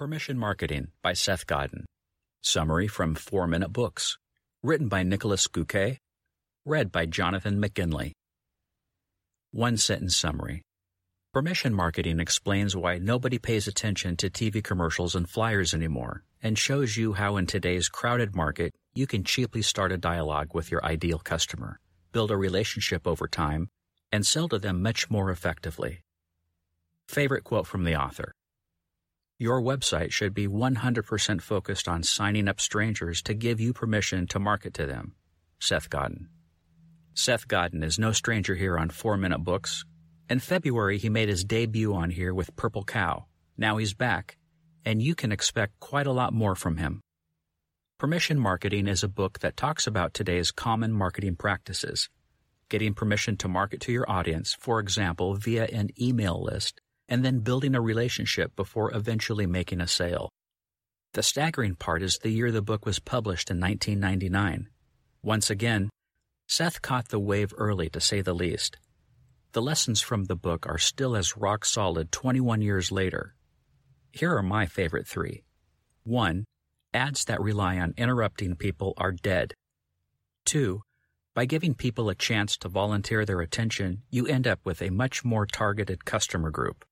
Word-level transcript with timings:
Permission 0.00 0.38
Marketing 0.38 0.88
by 1.02 1.12
Seth 1.12 1.46
Godin. 1.46 1.84
Summary 2.40 2.88
from 2.88 3.14
4 3.14 3.46
Minute 3.46 3.70
Books. 3.70 4.16
Written 4.62 4.88
by 4.88 5.02
Niklas 5.04 5.46
Göke. 5.46 5.98
Read 6.64 6.90
by 6.90 7.04
Jonathan 7.04 7.60
McGinley. 7.60 8.12
One 9.50 9.76
sentence 9.76 10.16
summary. 10.16 10.62
Permission 11.34 11.74
marketing 11.74 12.18
explains 12.18 12.74
why 12.74 12.96
nobody 12.96 13.38
pays 13.38 13.68
attention 13.68 14.16
to 14.16 14.30
TV 14.30 14.64
commercials 14.64 15.14
and 15.14 15.28
flyers 15.28 15.74
anymore 15.74 16.24
and 16.42 16.56
shows 16.58 16.96
you 16.96 17.12
how 17.12 17.36
in 17.36 17.44
today's 17.44 17.90
crowded 17.90 18.34
market 18.34 18.72
you 18.94 19.06
can 19.06 19.22
cheaply 19.22 19.60
start 19.60 19.92
a 19.92 19.98
dialogue 19.98 20.54
with 20.54 20.70
your 20.70 20.82
ideal 20.82 21.18
customer, 21.18 21.78
build 22.12 22.30
a 22.30 22.38
relationship 22.38 23.06
over 23.06 23.28
time, 23.28 23.68
and 24.10 24.24
sell 24.24 24.48
to 24.48 24.58
them 24.58 24.80
much 24.80 25.10
more 25.10 25.30
effectively. 25.30 26.00
Favorite 27.06 27.44
quote 27.44 27.66
from 27.66 27.84
the 27.84 27.96
author. 27.96 28.32
Your 29.42 29.62
website 29.62 30.12
should 30.12 30.34
be 30.34 30.46
100% 30.46 31.40
focused 31.40 31.88
on 31.88 32.02
signing 32.02 32.46
up 32.46 32.60
strangers 32.60 33.22
to 33.22 33.32
give 33.32 33.58
you 33.58 33.72
permission 33.72 34.26
to 34.26 34.38
market 34.38 34.74
to 34.74 34.84
them. 34.84 35.14
Seth 35.58 35.88
Godin. 35.88 36.28
Seth 37.14 37.48
Godin 37.48 37.82
is 37.82 37.98
no 37.98 38.12
stranger 38.12 38.54
here 38.54 38.76
on 38.76 38.90
4 38.90 39.16
Minute 39.16 39.42
Books. 39.42 39.86
In 40.28 40.40
February, 40.40 40.98
he 40.98 41.08
made 41.08 41.30
his 41.30 41.42
debut 41.42 41.94
on 41.94 42.10
here 42.10 42.34
with 42.34 42.54
Purple 42.54 42.84
Cow. 42.84 43.24
Now 43.56 43.78
he's 43.78 43.94
back, 43.94 44.36
and 44.84 45.00
you 45.00 45.14
can 45.14 45.32
expect 45.32 45.80
quite 45.80 46.06
a 46.06 46.12
lot 46.12 46.34
more 46.34 46.54
from 46.54 46.76
him. 46.76 47.00
Permission 47.96 48.38
Marketing 48.38 48.86
is 48.86 49.02
a 49.02 49.08
book 49.08 49.38
that 49.38 49.56
talks 49.56 49.86
about 49.86 50.12
today's 50.12 50.50
common 50.50 50.92
marketing 50.92 51.36
practices. 51.36 52.10
Getting 52.68 52.92
permission 52.92 53.38
to 53.38 53.48
market 53.48 53.80
to 53.80 53.92
your 53.92 54.04
audience, 54.06 54.54
for 54.60 54.80
example, 54.80 55.32
via 55.32 55.64
an 55.64 55.88
email 55.98 56.42
list, 56.42 56.82
and 57.10 57.24
then 57.24 57.40
building 57.40 57.74
a 57.74 57.80
relationship 57.80 58.54
before 58.56 58.94
eventually 58.94 59.46
making 59.46 59.80
a 59.80 59.86
sale. 59.86 60.30
The 61.12 61.24
staggering 61.24 61.74
part 61.74 62.02
is 62.02 62.18
the 62.18 62.30
year 62.30 62.52
the 62.52 62.62
book 62.62 62.86
was 62.86 63.00
published 63.00 63.50
in 63.50 63.58
1999. 63.60 64.68
Once 65.22 65.50
again, 65.50 65.90
Seth 66.46 66.80
caught 66.80 67.08
the 67.08 67.18
wave 67.18 67.52
early, 67.58 67.90
to 67.90 68.00
say 68.00 68.20
the 68.20 68.32
least. 68.32 68.76
The 69.52 69.60
lessons 69.60 70.00
from 70.00 70.24
the 70.24 70.36
book 70.36 70.66
are 70.68 70.78
still 70.78 71.16
as 71.16 71.36
rock 71.36 71.64
solid 71.64 72.12
21 72.12 72.62
years 72.62 72.92
later. 72.92 73.34
Here 74.12 74.36
are 74.36 74.42
my 74.42 74.66
favorite 74.66 75.08
three. 75.08 75.42
1. 76.04 76.44
Ads 76.94 77.24
that 77.26 77.40
rely 77.40 77.78
on 77.78 77.94
interrupting 77.96 78.54
people 78.54 78.94
are 78.96 79.12
dead. 79.12 79.54
2. 80.46 80.80
By 81.34 81.44
giving 81.44 81.74
people 81.74 82.08
a 82.08 82.14
chance 82.14 82.56
to 82.58 82.68
volunteer 82.68 83.24
their 83.24 83.40
attention, 83.40 84.02
you 84.10 84.26
end 84.26 84.46
up 84.46 84.60
with 84.64 84.80
a 84.80 84.90
much 84.90 85.24
more 85.24 85.46
targeted 85.46 86.04
customer 86.04 86.50
group. 86.50 86.84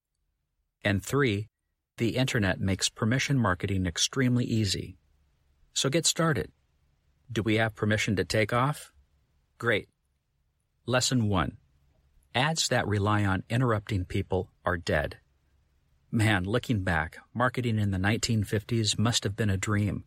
And 0.88 1.04
three, 1.04 1.48
the 1.98 2.16
internet 2.16 2.60
makes 2.60 2.88
permission 2.88 3.38
marketing 3.38 3.84
extremely 3.84 4.46
easy. 4.46 4.96
So 5.74 5.90
get 5.90 6.06
started. 6.06 6.50
Do 7.30 7.42
we 7.42 7.56
have 7.56 7.74
permission 7.74 8.16
to 8.16 8.24
take 8.24 8.54
off? 8.54 8.90
Great. 9.58 9.90
Lesson 10.86 11.28
1. 11.28 11.58
Ads 12.34 12.68
that 12.68 12.88
rely 12.88 13.26
on 13.26 13.42
interrupting 13.50 14.06
people 14.06 14.48
are 14.64 14.78
dead. 14.78 15.18
Man, 16.10 16.44
looking 16.44 16.84
back, 16.84 17.18
marketing 17.34 17.78
in 17.78 17.90
the 17.90 17.98
1950s 17.98 18.98
must 18.98 19.24
have 19.24 19.36
been 19.36 19.50
a 19.50 19.58
dream. 19.58 20.04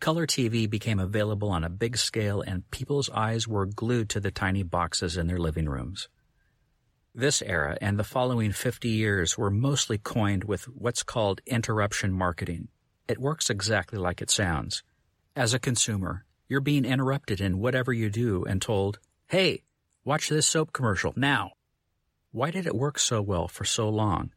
Color 0.00 0.26
TV 0.26 0.66
became 0.70 0.98
available 0.98 1.50
on 1.50 1.62
a 1.62 1.68
big 1.68 1.98
scale 1.98 2.40
and 2.40 2.70
people's 2.70 3.10
eyes 3.10 3.46
were 3.46 3.66
glued 3.66 4.08
to 4.08 4.20
the 4.20 4.30
tiny 4.30 4.62
boxes 4.62 5.18
in 5.18 5.26
their 5.26 5.38
living 5.38 5.68
rooms. 5.68 6.08
This 7.18 7.40
era 7.40 7.78
and 7.80 7.98
the 7.98 8.04
following 8.04 8.52
50 8.52 8.90
years 8.90 9.38
were 9.38 9.50
mostly 9.50 9.96
coined 9.96 10.44
with 10.44 10.64
what's 10.64 11.02
called 11.02 11.40
interruption 11.46 12.12
marketing. 12.12 12.68
It 13.08 13.16
works 13.18 13.48
exactly 13.48 13.98
like 13.98 14.20
it 14.20 14.30
sounds. 14.30 14.82
As 15.34 15.54
a 15.54 15.58
consumer, 15.58 16.26
you're 16.46 16.60
being 16.60 16.84
interrupted 16.84 17.40
in 17.40 17.58
whatever 17.58 17.90
you 17.90 18.10
do 18.10 18.44
and 18.44 18.60
told, 18.60 18.98
hey, 19.28 19.62
watch 20.04 20.28
this 20.28 20.46
soap 20.46 20.74
commercial 20.74 21.14
now. 21.16 21.52
Why 22.32 22.50
did 22.50 22.66
it 22.66 22.76
work 22.76 22.98
so 22.98 23.22
well 23.22 23.48
for 23.48 23.64
so 23.64 23.88
long? 23.88 24.32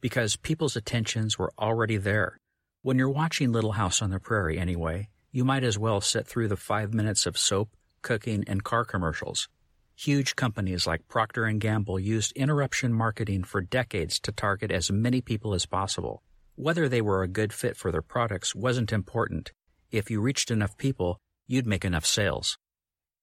Because 0.00 0.36
people's 0.36 0.76
attentions 0.76 1.36
were 1.36 1.52
already 1.58 1.96
there. 1.96 2.38
When 2.82 2.96
you're 2.96 3.10
watching 3.10 3.50
Little 3.50 3.72
House 3.72 4.00
on 4.00 4.10
the 4.10 4.20
Prairie 4.20 4.60
anyway, 4.60 5.08
you 5.32 5.44
might 5.44 5.64
as 5.64 5.80
well 5.80 6.00
sit 6.00 6.28
through 6.28 6.46
the 6.46 6.56
five 6.56 6.94
minutes 6.94 7.26
of 7.26 7.36
soap, 7.36 7.70
cooking, 8.02 8.44
and 8.46 8.62
car 8.62 8.84
commercials. 8.84 9.48
Huge 9.96 10.34
companies 10.34 10.86
like 10.86 11.06
Procter 11.06 11.48
& 11.52 11.58
Gamble 11.58 12.00
used 12.00 12.32
interruption 12.32 12.92
marketing 12.92 13.44
for 13.44 13.60
decades 13.60 14.18
to 14.20 14.32
target 14.32 14.72
as 14.72 14.90
many 14.90 15.20
people 15.20 15.54
as 15.54 15.66
possible. 15.66 16.22
Whether 16.56 16.88
they 16.88 17.00
were 17.00 17.22
a 17.22 17.28
good 17.28 17.52
fit 17.52 17.76
for 17.76 17.92
their 17.92 18.02
products 18.02 18.54
wasn't 18.54 18.92
important. 18.92 19.52
If 19.92 20.10
you 20.10 20.20
reached 20.20 20.50
enough 20.50 20.76
people, 20.76 21.20
you'd 21.46 21.66
make 21.66 21.84
enough 21.84 22.06
sales. 22.06 22.58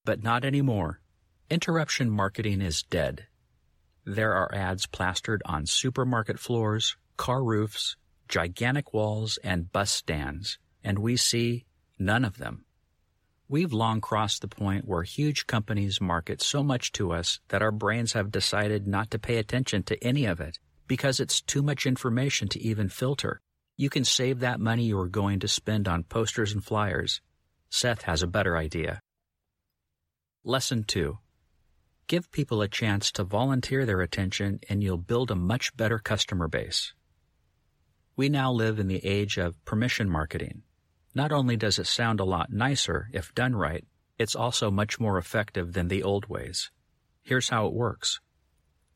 But 0.04 0.22
not 0.22 0.44
anymore. 0.44 1.00
Interruption 1.50 2.10
marketing 2.10 2.62
is 2.62 2.82
dead. 2.82 3.26
There 4.06 4.32
are 4.32 4.54
ads 4.54 4.86
plastered 4.86 5.42
on 5.44 5.66
supermarket 5.66 6.38
floors, 6.38 6.96
car 7.18 7.44
roofs, 7.44 7.96
gigantic 8.28 8.94
walls, 8.94 9.38
and 9.44 9.70
bus 9.70 9.90
stands, 9.92 10.58
and 10.82 10.98
we 10.98 11.16
see 11.18 11.66
none 11.98 12.24
of 12.24 12.38
them. 12.38 12.64
We've 13.52 13.74
long 13.74 14.00
crossed 14.00 14.40
the 14.40 14.48
point 14.48 14.88
where 14.88 15.02
huge 15.02 15.46
companies 15.46 16.00
market 16.00 16.40
so 16.40 16.62
much 16.62 16.90
to 16.92 17.12
us 17.12 17.38
that 17.48 17.60
our 17.60 17.70
brains 17.70 18.14
have 18.14 18.30
decided 18.30 18.86
not 18.86 19.10
to 19.10 19.18
pay 19.18 19.36
attention 19.36 19.82
to 19.82 20.02
any 20.02 20.24
of 20.24 20.40
it 20.40 20.58
because 20.86 21.20
it's 21.20 21.42
too 21.42 21.60
much 21.60 21.84
information 21.84 22.48
to 22.48 22.60
even 22.62 22.88
filter. 22.88 23.42
You 23.76 23.90
can 23.90 24.06
save 24.06 24.40
that 24.40 24.58
money 24.58 24.84
you 24.84 24.98
are 24.98 25.06
going 25.06 25.38
to 25.40 25.48
spend 25.48 25.86
on 25.86 26.04
posters 26.04 26.54
and 26.54 26.64
flyers. 26.64 27.20
Seth 27.68 28.00
has 28.04 28.22
a 28.22 28.26
better 28.26 28.56
idea. 28.56 29.02
Lesson 30.44 30.82
2. 30.84 31.18
Give 32.06 32.32
people 32.32 32.62
a 32.62 32.68
chance 32.68 33.12
to 33.12 33.22
volunteer 33.22 33.84
their 33.84 34.00
attention 34.00 34.60
and 34.70 34.82
you'll 34.82 34.96
build 34.96 35.30
a 35.30 35.36
much 35.36 35.76
better 35.76 35.98
customer 35.98 36.48
base. 36.48 36.94
We 38.16 38.30
now 38.30 38.50
live 38.50 38.78
in 38.78 38.88
the 38.88 39.04
age 39.04 39.36
of 39.36 39.62
permission 39.66 40.08
marketing. 40.08 40.62
Not 41.14 41.30
only 41.30 41.56
does 41.56 41.78
it 41.78 41.86
sound 41.86 42.20
a 42.20 42.24
lot 42.24 42.50
nicer 42.50 43.08
if 43.12 43.34
done 43.34 43.54
right, 43.54 43.84
it's 44.18 44.34
also 44.34 44.70
much 44.70 44.98
more 44.98 45.18
effective 45.18 45.72
than 45.72 45.88
the 45.88 46.02
old 46.02 46.26
ways. 46.26 46.70
Here's 47.22 47.50
how 47.50 47.66
it 47.66 47.74
works. 47.74 48.20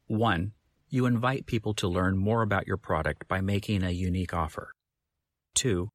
1. 0.07 0.53
You 0.89 1.07
invite 1.07 1.47
people 1.47 1.75
to 1.75 1.89
learn 1.89 2.17
more 2.17 2.43
about 2.43 2.67
your 2.67 2.77
product 2.77 3.29
by 3.29 3.41
making 3.41 3.83
a 3.83 3.91
unique 3.91 4.33
offer. 4.33 4.73
2. 5.57 5.91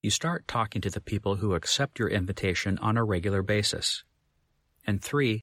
You 0.00 0.10
start 0.10 0.46
talking 0.46 0.80
to 0.82 0.90
the 0.90 1.00
people 1.00 1.36
who 1.36 1.54
accept 1.54 1.98
your 1.98 2.08
invitation 2.08 2.78
on 2.78 2.96
a 2.96 3.04
regular 3.04 3.42
basis. 3.42 4.04
And 4.86 5.02
3. 5.02 5.40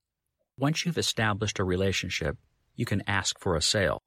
Once 0.57 0.85
you've 0.85 0.97
established 0.97 1.59
a 1.59 1.65
relationship, 1.65 2.37
you 2.75 2.85
can 2.85 3.03
ask 3.05 3.37
for 3.39 3.55
a 3.55 3.61
sale. 3.61 3.99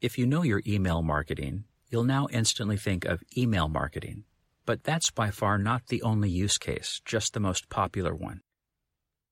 If 0.00 0.18
you 0.18 0.26
know 0.26 0.42
your 0.42 0.62
email 0.66 1.02
marketing, 1.02 1.64
you'll 1.88 2.04
now 2.04 2.28
instantly 2.30 2.76
think 2.76 3.04
of 3.04 3.24
email 3.36 3.68
marketing. 3.68 4.24
But 4.70 4.84
that's 4.84 5.10
by 5.10 5.32
far 5.32 5.58
not 5.58 5.88
the 5.88 6.00
only 6.02 6.30
use 6.30 6.56
case, 6.56 7.00
just 7.04 7.34
the 7.34 7.40
most 7.40 7.68
popular 7.70 8.14
one. 8.14 8.40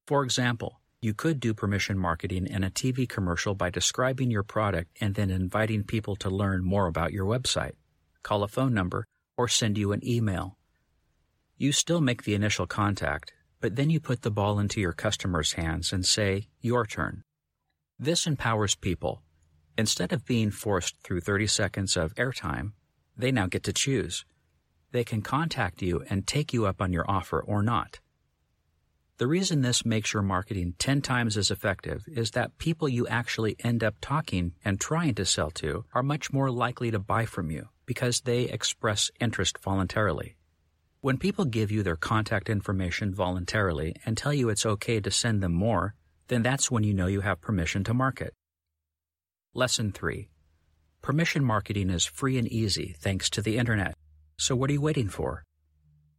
For 0.04 0.25
example, 0.25 0.81
you 1.00 1.15
could 1.15 1.38
do 1.38 1.54
permission 1.54 1.97
marketing 1.97 2.49
in 2.49 2.65
a 2.65 2.72
TV 2.72 3.09
commercial 3.09 3.54
by 3.54 3.71
describing 3.71 4.32
your 4.32 4.43
product 4.43 4.91
and 5.00 5.15
then 5.15 5.31
inviting 5.31 5.84
people 5.84 6.16
to 6.16 6.28
learn 6.28 6.65
more 6.65 6.88
about 6.88 7.12
your 7.12 7.25
website, 7.25 7.75
call 8.25 8.43
a 8.43 8.49
phone 8.49 8.75
number, 8.75 9.06
or 9.37 9.47
send 9.47 9.78
you 9.78 9.93
an 9.93 10.04
email. 10.04 10.59
You 11.56 11.70
still 11.70 12.00
make 12.00 12.25
the 12.25 12.34
initial 12.34 12.66
contact, 12.66 13.32
but 13.60 13.76
then 13.76 13.91
you 13.91 14.00
put 14.00 14.22
the 14.22 14.32
ball 14.32 14.59
into 14.59 14.81
your 14.81 14.93
customer's 14.93 15.53
hands 15.53 15.93
and 15.93 16.05
say, 16.05 16.49
your 16.60 16.84
turn. 16.84 17.22
This 17.97 18.26
empowers 18.26 18.75
people. 18.75 19.22
Instead 19.76 20.12
of 20.12 20.26
being 20.26 20.50
forced 20.50 20.97
through 21.05 21.20
30 21.20 21.47
seconds 21.47 21.97
of 21.97 22.12
airtime, 22.16 22.72
they 23.16 23.31
now 23.31 23.47
get 23.47 23.62
to 23.62 23.72
choose 23.72 24.25
they 24.93 25.05
can 25.05 25.23
contact 25.23 25.82
you 25.82 26.05
and 26.08 26.26
take 26.26 26.52
you 26.52 26.67
up 26.67 26.81
on 26.81 26.93
your 26.93 27.08
offer 27.11 27.40
or 27.40 27.62
not. 27.62 28.00
The 29.19 29.26
reason 29.26 29.62
this 29.62 29.85
makes 29.85 30.12
your 30.12 30.23
marketing 30.23 30.75
10 30.79 31.02
times 31.02 31.37
as 31.37 31.50
effective 31.50 32.05
is 32.06 32.31
that 32.31 32.56
people 32.56 32.88
you 32.88 33.08
actually 33.08 33.56
end 33.64 33.82
up 33.82 33.96
talking 34.00 34.52
and 34.64 34.81
trying 34.81 35.17
to 35.17 35.25
sell 35.25 35.50
to 35.52 35.85
are 35.93 36.05
much 36.05 36.32
more 36.32 36.52
likely 36.52 36.93
to 36.93 37.00
buy 37.00 37.26
from 37.26 37.50
you 37.50 37.69
because 37.85 38.20
they 38.20 38.43
express 38.43 39.11
interest 39.20 39.58
voluntarily. 39.58 40.37
When 41.00 41.19
people 41.19 41.46
give 41.46 41.73
you 41.73 41.82
their 41.82 41.96
contact 41.96 42.49
information 42.49 43.12
voluntarily 43.12 43.96
and 44.06 44.17
tell 44.17 44.32
you 44.32 44.50
it's 44.50 44.64
okay 44.64 45.00
to 45.00 45.11
send 45.11 45.43
them 45.43 45.52
more, 45.52 45.94
then 46.29 46.43
that's 46.43 46.70
when 46.70 46.84
you 46.84 46.94
know 46.94 47.08
you 47.08 47.23
have 47.23 47.41
permission 47.41 47.82
to 47.84 47.94
market. 47.94 48.34
Lesson 49.52 49.91
3. 49.91 50.29
Permission 51.02 51.44
marketing 51.44 51.91
is 51.91 52.05
free 52.05 52.38
and 52.38 52.46
easy 52.46 52.94
thanks 53.00 53.29
to 53.31 53.43
the 53.43 53.58
internet. 53.58 53.94
So 54.40 54.55
what 54.55 54.70
are 54.70 54.73
you 54.73 54.81
waiting 54.81 55.08
for? 55.08 55.44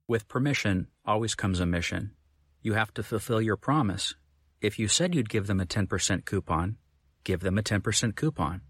With 0.05 0.27
permission 0.27 0.87
always 1.05 1.35
comes 1.35 1.61
a 1.61 1.65
mission. 1.65 2.11
You 2.61 2.73
have 2.73 2.93
to 2.95 3.03
fulfill 3.03 3.41
your 3.41 3.55
promise. 3.55 4.13
If 4.59 4.77
you 4.77 4.89
said 4.89 5.15
you'd 5.15 5.29
give 5.29 5.47
them 5.47 5.61
a 5.61 5.65
10% 5.65 6.25
coupon, 6.25 6.75
give 7.23 7.39
them 7.39 7.57
a 7.57 7.63
10% 7.63 8.15
coupon. 8.17 8.61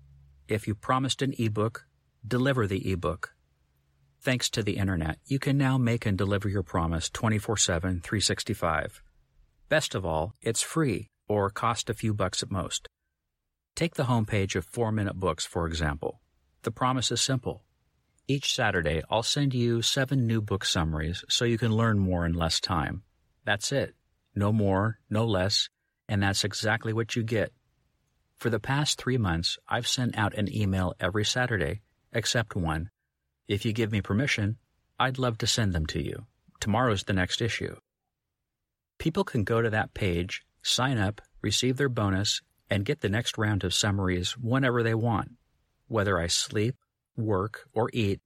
If 0.48 0.68
you 0.68 0.75
promised 0.75 1.24
an 1.24 1.34
ebook, 1.40 1.88
deliver 2.28 2.68
the 2.68 2.92
ebook. 2.92 3.34
Thanks 4.22 4.51
to 4.51 4.62
the 4.62 4.78
internet, 4.78 5.18
you 5.25 5.40
can 5.40 5.57
now 5.57 5.80
make 5.80 6.06
and 6.06 6.16
deliver 6.16 6.48
your 6.48 6.63
promise 6.63 7.10
24 7.10 7.57
7, 7.57 8.02
365. 8.02 9.02
Best 9.68 9.95
of 9.95 10.06
all, 10.06 10.34
it's 10.44 10.62
free 10.62 11.07
or 11.28 11.50
cost 11.50 11.90
a 11.90 11.95
few 11.95 12.13
bucks 12.13 12.44
at 12.44 12.52
most. 12.52 12.88
Take 13.75 13.95
the 13.95 14.04
homepage 14.04 14.56
of 14.56 14.66
4 14.66 14.92
Minute 14.92 15.19
Books, 15.19 15.45
for 15.45 15.66
example. 15.66 16.22
The 16.62 16.72
promise 16.72 17.12
is 17.12 17.22
simple. 17.22 17.63
Each 18.30 18.54
Saturday, 18.54 19.02
I'll 19.10 19.24
send 19.24 19.56
you 19.56 19.81
seven 19.81 20.28
new 20.28 20.40
book 20.40 20.64
summaries 20.64 21.24
so 21.28 21.46
you 21.46 21.58
can 21.58 21.72
learn 21.72 21.98
more 21.98 22.28
in 22.28 22.34
less 22.34 22.60
time. 22.60 23.02
That's 23.44 23.72
it. 23.72 23.96
No 24.36 24.54
more, 24.54 25.00
no 25.10 25.26
less, 25.26 25.68
and 26.08 26.22
that's 26.22 26.44
exactly 26.44 26.94
what 26.94 27.16
you 27.16 27.24
get. 27.24 27.52
For 28.38 28.52
the 28.52 28.60
past 28.60 29.02
three 29.02 29.18
months, 29.18 29.58
I've 29.68 29.88
sent 29.88 30.16
out 30.16 30.38
an 30.38 30.48
email 30.56 30.94
every 31.00 31.26
Saturday, 31.26 31.81
except 32.14 32.56
one 32.56 32.92
if 33.48 33.66
you 33.66 33.74
give 33.74 33.92
me 33.92 34.00
permission, 34.00 34.58
I'd 35.00 35.18
love 35.18 35.40
to 35.40 35.48
send 35.48 35.74
them 35.74 35.88
to 35.88 36.00
you. 36.00 36.28
Tomorrow's 36.60 37.06
the 37.06 37.14
next 37.14 37.42
issue. 37.42 37.78
People 39.00 39.24
can 39.24 39.44
go 39.44 39.60
to 39.60 39.72
that 39.72 39.96
page, 39.96 40.44
sign 40.62 41.00
up, 41.00 41.20
receive 41.42 41.78
their 41.78 41.90
bonus, 41.90 42.44
and 42.70 42.86
get 42.86 43.02
the 43.02 43.10
next 43.10 43.40
round 43.40 43.64
of 43.64 43.74
summaries 43.74 44.38
whenever 44.38 44.84
they 44.84 44.94
want. 44.94 45.31
Whether 45.88 46.20
I 46.20 46.28
sleep, 46.28 46.76
work, 47.21 47.68
or 47.74 47.89
eat, 47.94 48.19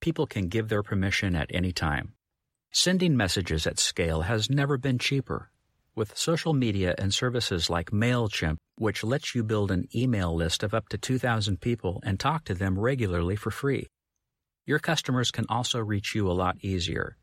people 0.00 0.26
can 0.26 0.48
give 0.48 0.68
their 0.68 0.82
permission 0.82 1.34
at 1.34 1.50
any 1.52 1.72
time. 1.72 2.14
Sending 2.70 3.16
messages 3.16 3.66
at 3.66 3.78
scale 3.78 4.22
has 4.22 4.50
never 4.50 4.76
been 4.76 4.98
cheaper. 4.98 5.50
With 5.94 6.16
social 6.16 6.52
media 6.52 6.94
and 6.98 7.14
services 7.14 7.70
like 7.70 7.90
MailChimp, 7.90 8.58
which 8.76 9.02
lets 9.02 9.34
you 9.34 9.42
build 9.42 9.70
an 9.70 9.88
email 9.94 10.34
list 10.34 10.62
of 10.62 10.74
up 10.74 10.88
to 10.90 10.98
2,000 10.98 11.60
people 11.60 12.00
and 12.04 12.20
talk 12.20 12.44
to 12.44 12.54
them 12.54 12.78
regularly 12.78 13.34
for 13.34 13.50
free. 13.50 13.86
Your 14.66 14.78
customers 14.78 15.30
can 15.30 15.46
also 15.48 15.78
reach 15.78 16.14
you 16.14 16.30
a 16.30 16.34
lot 16.34 16.56
easier. 16.60 17.16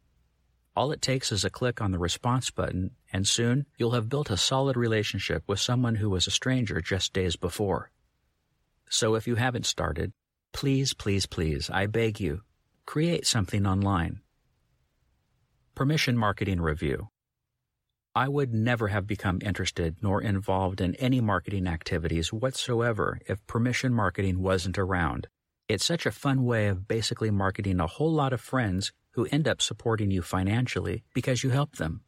All 0.76 0.92
it 0.92 1.04
takes 1.04 1.32
is 1.32 1.46
a 1.46 1.52
click 1.52 1.82
on 1.82 1.92
the 1.92 2.00
response 2.00 2.50
button, 2.50 2.92
and 3.12 3.28
soon 3.28 3.68
you'll 3.78 3.92
have 3.92 4.10
built 4.10 4.32
a 4.32 4.38
solid 4.38 4.76
relationship 4.76 5.44
with 5.46 5.60
someone 5.60 5.96
who 5.96 6.10
was 6.10 6.26
a 6.26 6.32
stranger 6.32 6.82
just 6.82 7.14
days 7.14 7.36
before. 7.36 7.92
So 8.90 9.14
if 9.14 9.28
you 9.28 9.36
haven't 9.36 9.68
started, 9.68 10.14
please, 10.54 10.94
please, 10.94 11.26
please, 11.26 11.70
I 11.70 11.88
beg 11.88 12.20
you, 12.20 12.42
create 12.86 13.28
something 13.28 13.66
online. 13.68 14.22
Permission 15.76 16.18
Marketing 16.18 16.62
Review 16.62 17.10
I 18.16 18.28
would 18.30 18.54
never 18.54 18.90
have 18.90 19.08
become 19.08 19.40
interested 19.42 19.96
nor 20.04 20.22
involved 20.22 20.82
in 20.82 20.94
any 20.96 21.20
marketing 21.20 21.66
activities 21.66 22.32
whatsoever 22.32 23.20
if 23.28 23.46
permission 23.48 23.92
marketing 23.92 24.40
wasn't 24.40 24.78
around. 24.78 25.28
It's 25.68 25.84
such 25.84 26.06
a 26.06 26.12
fun 26.12 26.44
way 26.44 26.68
of 26.68 26.88
basically 26.88 27.32
marketing 27.32 27.80
a 27.80 27.88
whole 27.88 28.14
lot 28.14 28.32
of 28.32 28.40
friends 28.40 28.94
who 29.14 29.28
end 29.32 29.48
up 29.48 29.64
supporting 29.64 30.12
you 30.12 30.22
financially 30.22 31.04
because 31.16 31.44
you 31.44 31.50
help 31.50 31.78
them. 31.78 32.02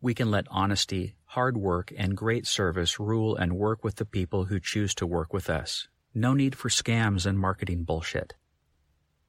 We 0.00 0.14
can 0.14 0.32
let 0.32 0.46
honesty, 0.50 1.14
hard 1.26 1.56
work, 1.56 1.92
and 1.96 2.16
great 2.16 2.48
service 2.48 2.98
rule 2.98 3.36
and 3.36 3.52
work 3.52 3.84
with 3.84 3.96
the 3.96 4.04
people 4.04 4.46
who 4.46 4.58
choose 4.58 4.96
to 4.96 5.06
work 5.06 5.32
with 5.32 5.48
us. 5.48 5.86
No 6.14 6.34
need 6.34 6.54
for 6.54 6.68
scams 6.68 7.24
and 7.24 7.38
marketing 7.38 7.84
bullshit. 7.84 8.34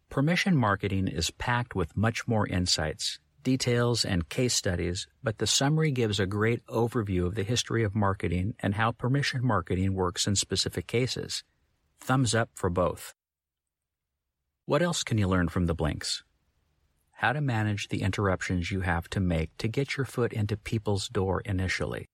Permission 0.09 0.57
marketing 0.57 1.07
is 1.07 1.31
packed 1.31 1.75
with 1.75 1.95
much 1.95 2.27
more 2.27 2.45
insights, 2.45 3.19
details, 3.41 4.03
and 4.03 4.27
case 4.27 4.53
studies, 4.53 5.07
but 5.24 5.38
the 5.38 5.47
summary 5.47 5.91
gives 5.91 6.19
a 6.19 6.25
great 6.25 6.65
overview 6.68 7.25
of 7.25 7.35
the 7.35 7.44
history 7.44 7.83
of 7.83 7.95
marketing 7.95 8.53
and 8.59 8.75
how 8.75 8.91
permission 8.91 9.45
marketing 9.45 9.94
works 9.94 10.27
in 10.27 10.35
specific 10.35 10.85
cases. 10.85 11.44
Thumbs 12.01 12.35
up 12.35 12.50
for 12.53 12.69
both. 12.69 13.13
What 14.65 14.81
else 14.81 15.03
can 15.03 15.18
you 15.18 15.27
learn 15.27 15.47
from 15.47 15.68
the 15.68 15.75
blinks? 15.75 16.24
How 17.12 17.31
to 17.31 17.41
manage 17.41 17.88
the 17.88 18.01
interruptions 18.01 18.71
you 18.71 18.81
have 18.81 19.09
to 19.12 19.21
make 19.21 19.56
to 19.57 19.69
get 19.69 19.95
your 19.95 20.06
foot 20.06 20.33
into 20.33 20.57
people's 20.57 21.07
door 21.07 21.41
initially. 21.45 22.09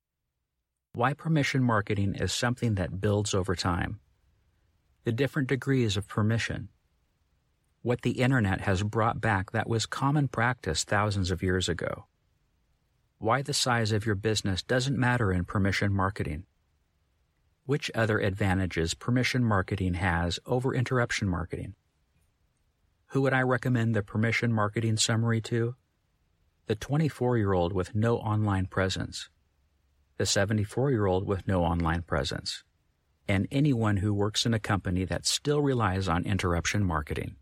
Why 0.94 1.13
permission 1.13 1.63
marketing 1.63 2.13
is 2.16 2.31
something 2.31 2.75
that 2.75 3.01
builds 3.01 3.33
over 3.33 3.56
time. 3.56 4.00
The 5.06 5.12
different 5.12 5.48
degrees 5.48 5.96
of 5.96 6.07
permission. 6.07 6.69
What 7.81 8.01
the 8.01 8.19
internet 8.19 8.62
has 8.62 8.84
brought 8.84 9.22
back 9.22 9.51
that 9.51 9.69
was 9.69 9.86
common 9.86 10.28
practice 10.28 10.84
thousands 10.84 11.31
of 11.31 11.42
years 11.42 11.69
ago. 11.69 12.06
Why 13.18 13.42
the 13.42 13.54
size 13.54 13.92
of 13.92 14.06
your 14.06 14.16
business 14.16 14.62
doesn't 14.62 14.98
matter 14.98 15.31
in 15.31 15.46
permission 15.46 15.94
marketing. 15.94 16.46
Which 17.66 17.90
other 17.96 18.19
advantages 18.19 18.94
permission 18.94 19.44
marketing 19.44 19.96
has 19.96 20.40
over 20.46 20.74
interruption 20.74 21.30
marketing. 21.30 21.75
Who 23.07 23.22
would 23.22 23.34
I 23.34 23.42
recommend 23.42 23.95
the 23.95 24.04
permission 24.04 24.52
marketing 24.52 24.98
summary 24.98 25.42
to? 25.42 25.75
The 26.68 26.75
24 26.75 27.38
year 27.38 27.54
old 27.54 27.74
with 27.74 27.95
no 27.95 28.18
online 28.18 28.68
presence, 28.68 29.30
the 30.18 30.25
74 30.25 30.92
year 30.92 31.06
old 31.06 31.25
with 31.25 31.48
no 31.48 31.63
online 31.63 32.04
presence, 32.04 32.63
and 33.30 33.48
anyone 33.52 33.98
who 33.98 34.14
works 34.14 34.46
in 34.46 34.54
a 34.56 34.60
company 34.60 35.06
that 35.06 35.26
still 35.26 35.62
relies 35.62 36.10
on 36.10 36.26
interruption 36.26 36.84
marketing. 36.84 37.36